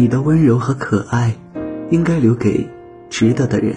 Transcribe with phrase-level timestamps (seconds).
[0.00, 1.34] 你的温柔和可爱，
[1.90, 2.66] 应该留给
[3.10, 3.76] 值得的人。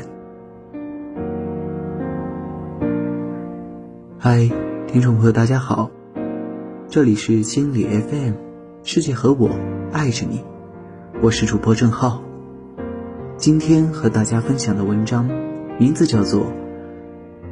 [4.18, 4.50] 嗨，
[4.88, 5.92] 听众朋友，大家好，
[6.88, 8.36] 这里是心理 FM，
[8.84, 9.50] 世界和我
[9.92, 10.42] 爱着你，
[11.22, 12.24] 我是主播郑浩。
[13.36, 15.30] 今天和大家分享的文章
[15.78, 16.46] 名字叫做《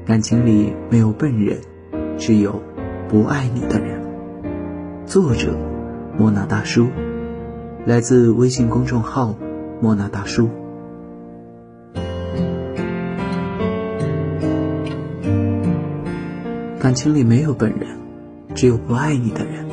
[0.08, 1.60] 感情里没有笨人，
[2.18, 2.62] 只有
[3.10, 4.02] 不爱你的人》，
[5.06, 5.58] 作者
[6.18, 6.88] 莫那大叔。
[7.84, 9.36] 来自微信公众号
[9.82, 10.48] “莫那大叔”。
[16.78, 17.98] 感情里没有本人，
[18.54, 19.66] 只有不爱你的人。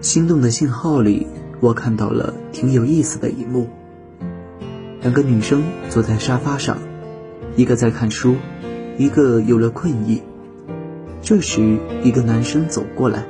[0.00, 1.28] 心动的信号里，
[1.60, 3.68] 我看到了挺有意思的一幕：
[5.00, 6.76] 两个女生坐在沙发上，
[7.54, 8.34] 一个在看书，
[8.98, 10.22] 一个有了困意。
[11.22, 13.24] 这时，一个男生走过来，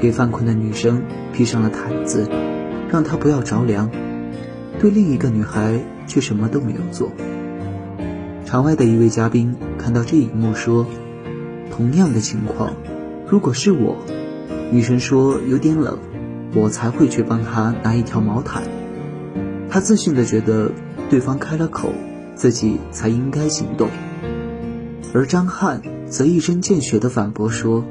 [0.00, 1.02] 给犯困的女生
[1.34, 2.26] 披上了毯子。
[2.92, 3.90] 让他不要着凉，
[4.78, 7.10] 对另一个女孩却什么都没有做。
[8.44, 10.86] 场外的一位嘉宾看到这一幕说
[11.74, 12.74] ：“同样的情况，
[13.26, 13.96] 如果是我，
[14.70, 15.98] 女生说有点冷，
[16.54, 18.62] 我才会去帮她拿一条毛毯。”
[19.70, 20.70] 他自信的觉得
[21.08, 21.94] 对方开了口，
[22.34, 23.88] 自己才应该行动。
[25.14, 27.82] 而张翰则一针见血的反驳说：“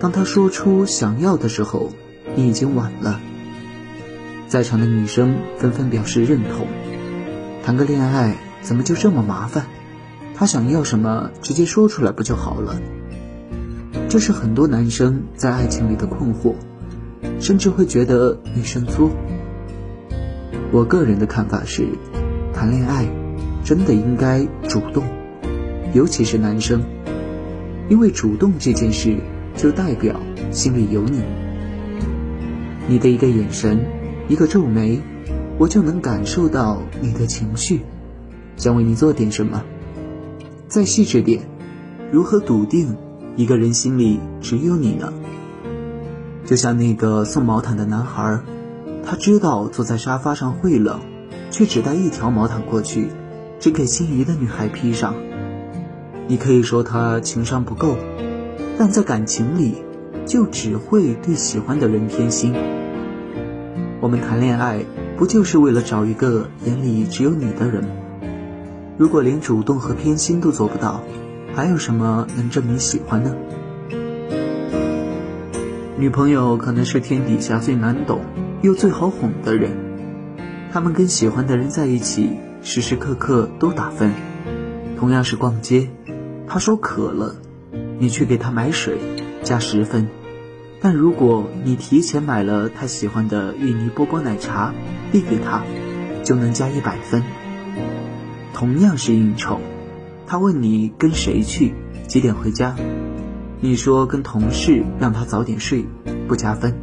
[0.00, 1.90] 当他说出想要的时候，
[2.34, 3.20] 你已经晚了。”
[4.52, 6.66] 在场的女生纷纷表示认同。
[7.64, 9.64] 谈个恋爱怎么就这么麻烦？
[10.34, 12.78] 他想要什么，直接说出来不就好了？
[14.10, 16.52] 这是很多男生在爱情里的困惑，
[17.40, 19.10] 甚至会觉得女生作。
[20.70, 21.88] 我个人的看法是，
[22.52, 23.06] 谈恋爱
[23.64, 25.02] 真的应该主动，
[25.94, 26.82] 尤其是男生，
[27.88, 29.16] 因为主动这件事
[29.56, 31.22] 就代表心里有你，
[32.86, 34.01] 你的一个眼神。
[34.28, 35.00] 一个皱眉，
[35.58, 37.80] 我就能感受到你的情绪，
[38.56, 39.62] 想为你做点什么。
[40.68, 41.42] 再细致点，
[42.10, 42.96] 如何笃定
[43.36, 45.12] 一个人心里只有你呢？
[46.44, 48.40] 就像那个送毛毯的男孩，
[49.04, 51.00] 他知道坐在沙发上会冷，
[51.50, 53.08] 却只带一条毛毯过去，
[53.58, 55.14] 只给心仪的女孩披上。
[56.28, 57.96] 你可以说他情商不够，
[58.78, 59.74] 但在感情里，
[60.24, 62.54] 就只会对喜欢的人偏心。
[64.02, 64.84] 我们谈恋爱
[65.16, 67.84] 不就是为了找一个眼里只有你的人？
[68.98, 71.00] 如果连主动和偏心都做不到，
[71.54, 73.32] 还有什么能证明喜欢呢？
[75.96, 78.22] 女朋友可能是天底下最难懂
[78.60, 79.70] 又最好哄的人，
[80.72, 82.28] 他们跟喜欢的人在一起，
[82.60, 84.10] 时时刻刻都打分。
[84.98, 85.88] 同样是逛街，
[86.48, 87.36] 他说渴了，
[88.00, 88.98] 你去给他买水，
[89.44, 90.08] 加十分。
[90.84, 94.74] 但如果你提前买了他喜欢的芋泥波波奶茶，
[95.12, 95.62] 递给他，
[96.24, 97.22] 就能加一百分。
[98.52, 99.60] 同样是应酬，
[100.26, 101.72] 他问你跟谁去，
[102.08, 102.74] 几点回家，
[103.60, 105.86] 你说跟同事，让他早点睡，
[106.26, 106.74] 不加分。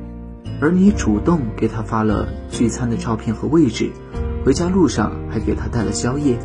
[0.62, 3.92] 而你主动给他发了聚餐的照片和位置，
[4.46, 6.40] 回家路上还给他带了宵夜，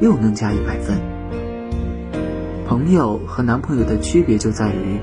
[0.00, 0.98] 又能加一百分。
[2.66, 4.98] 朋友和男朋友的区别就在于，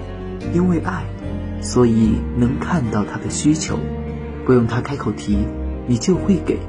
[0.53, 1.05] 因为爱。
[1.63, 3.79] 所以能看到他的需求，
[4.45, 5.39] 不用他开口提，
[5.87, 6.59] 你就会给。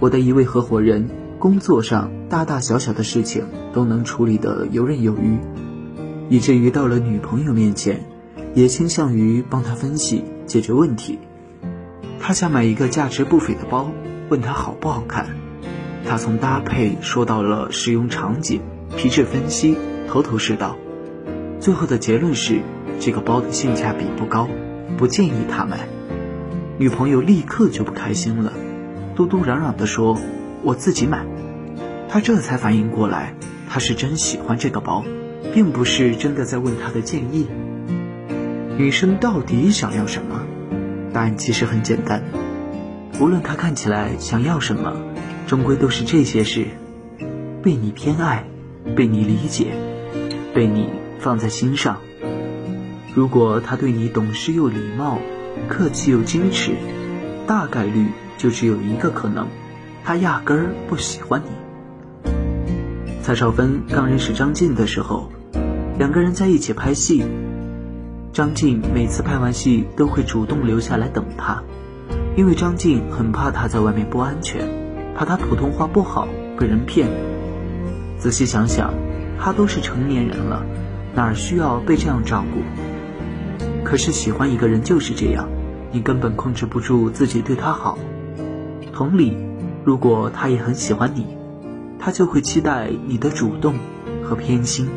[0.00, 5.38] 我的一位合伙人，工作上大大小小的事情都能处理得游刃有余，
[6.30, 8.04] 以至于到了女朋友面前，
[8.54, 11.18] 也倾向于帮他分析解决问题。
[12.18, 13.90] 他想买一个价值不菲的包，
[14.30, 15.28] 问他好不好看，
[16.08, 18.62] 他从搭配说到了使用场景，
[18.96, 19.76] 皮质分析，
[20.08, 20.76] 头头是道，
[21.60, 22.62] 最后的结论是。
[22.98, 24.48] 这个包的性价比不高，
[24.96, 25.88] 不建议他买。
[26.78, 28.52] 女朋友立刻就不开心了，
[29.14, 30.18] 嘟嘟嚷嚷地说
[30.62, 31.24] ：“我自己买。”
[32.08, 33.34] 他这才反应过来，
[33.68, 35.04] 他是真喜欢这个包，
[35.54, 37.46] 并不是真的在问他的建议。
[38.76, 40.42] 女生到底想要什么？
[41.12, 42.22] 答案其实很简单，
[43.18, 44.92] 无论她看起来想要什么，
[45.46, 46.66] 终归都是这些事：
[47.62, 48.44] 被你偏爱，
[48.94, 49.68] 被你理解，
[50.54, 51.96] 被你放在心上。
[53.16, 55.18] 如果他对你懂事又礼貌，
[55.70, 56.72] 客气又矜持，
[57.46, 59.46] 大概率就只有一个可能，
[60.04, 62.30] 他压根儿不喜欢你。
[63.22, 65.30] 蔡少芬刚认识张晋的时候，
[65.98, 67.24] 两个人在一起拍戏，
[68.34, 71.62] 张晋每次拍完戏都会主动留下来等他，
[72.36, 74.68] 因为张晋很怕他在外面不安全，
[75.14, 76.28] 怕他普通话不好
[76.58, 77.08] 被人骗。
[78.18, 78.92] 仔细想想，
[79.40, 80.62] 他都是成年人了，
[81.14, 82.60] 哪儿需要被这样照顾？
[83.86, 85.48] 可是喜欢一个人就是这样，
[85.92, 87.96] 你根本控制不住自己对他好，
[88.92, 89.32] 同理，
[89.84, 91.24] 如果他也很喜欢你，
[91.96, 93.76] 他就会期待你的主动
[94.24, 94.88] 和偏心，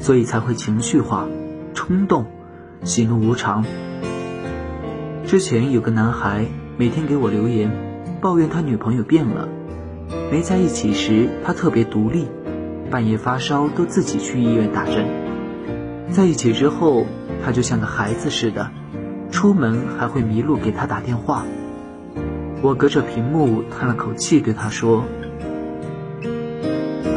[0.00, 1.26] 所以才会情绪化、
[1.74, 2.24] 冲动、
[2.82, 3.62] 喜怒无常。
[5.26, 6.46] 之前有个男孩
[6.78, 7.70] 每天给我留言，
[8.22, 9.50] 抱怨他女朋友变了。
[10.32, 12.26] 没在一起时，他特别独立，
[12.90, 15.04] 半夜发烧都自己去医院打针；
[16.10, 17.04] 在一起之后，
[17.46, 18.72] 他就像个孩子似的，
[19.30, 21.44] 出门还会迷路给他打电话。
[22.60, 25.04] 我隔着屏幕叹了口气，对他说：“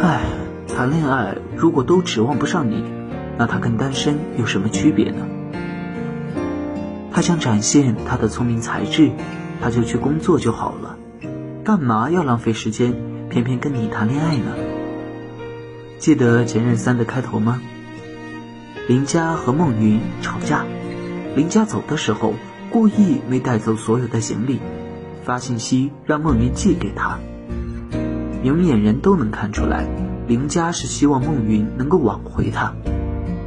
[0.04, 0.22] 唉，
[0.68, 2.84] 谈恋爱如果都指望不上你，
[3.40, 5.26] 那他跟单身有什么区别呢？
[7.12, 9.10] 他想展现他的聪明才智，
[9.60, 10.96] 他就去工作就好了。”
[11.66, 12.94] 干嘛要浪费时间，
[13.30, 14.52] 偏偏跟你谈恋爱呢？
[15.98, 17.60] 记得《前任三》的开头吗？
[18.90, 20.66] 林佳和孟云吵架，
[21.36, 22.34] 林佳走的时候
[22.72, 24.60] 故意没带走所有的行李，
[25.24, 27.20] 发信息让孟云寄给他。
[28.42, 29.86] 明眼人都能看出来，
[30.28, 32.74] 林佳是希望孟云能够挽回他，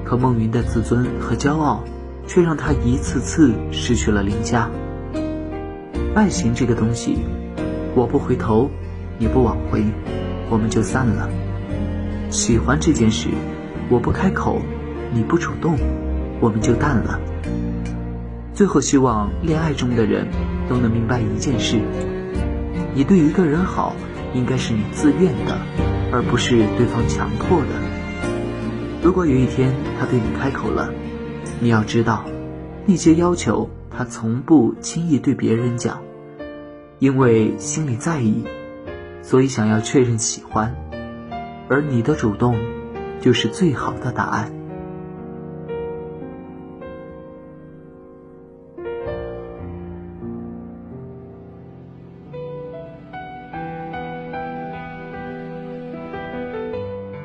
[0.04, 1.82] 可孟云的自尊和骄傲，
[2.28, 4.70] 却让他一次次失去了林佳。
[6.14, 7.18] 爱情这个东西。
[7.96, 8.70] 我不回头，
[9.18, 9.84] 你不挽回，
[10.48, 11.28] 我们就散了。
[12.30, 13.28] 喜欢这件事，
[13.90, 14.62] 我不开口，
[15.12, 15.76] 你不主动，
[16.40, 17.20] 我们就淡了。
[18.54, 20.26] 最后，希望恋爱中的人
[20.68, 21.80] 都能明白一件事：
[22.94, 23.94] 你对一个人好，
[24.34, 25.58] 应该是你自愿的，
[26.12, 27.68] 而不是对方强迫的。
[29.02, 30.92] 如果有一天他对你开口了，
[31.60, 32.24] 你要知道，
[32.86, 36.00] 那些要求他从不轻易对别人讲。
[36.98, 38.44] 因为心里在意，
[39.22, 40.76] 所以想要确认喜欢，
[41.68, 42.56] 而你的主动，
[43.20, 44.52] 就是最好的答案。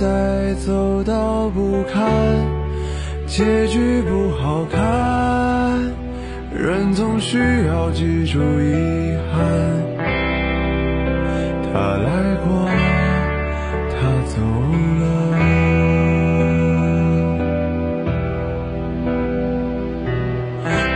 [0.00, 2.00] 待走到不堪。
[3.26, 4.80] 结局不好看，
[6.52, 9.38] 人总需要记住遗憾。
[11.72, 12.48] 他来过，
[13.92, 14.34] 他走
[15.00, 15.02] 了。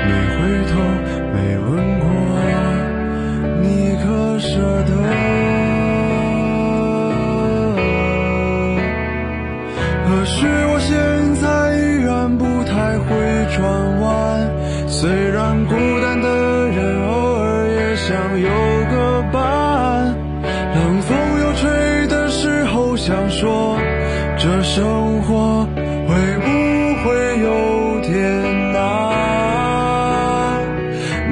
[0.06, 0.40] 你回
[0.70, 0.72] 头
[1.34, 1.68] 没问
[2.00, 2.04] 过，
[3.62, 3.64] 你
[4.02, 4.04] 可
[4.40, 4.48] 舍
[4.84, 5.43] 得？
[24.44, 25.66] 这生活
[26.06, 26.46] 会不
[27.02, 27.08] 会
[27.40, 27.48] 有
[28.02, 28.12] 点
[28.74, 28.76] 难？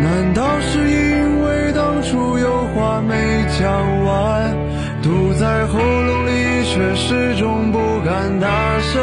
[0.00, 3.14] 难道是因为当初有话没
[3.60, 3.70] 讲
[4.04, 4.56] 完
[5.02, 8.48] 堵在喉咙里却始终不敢大
[8.80, 9.02] 声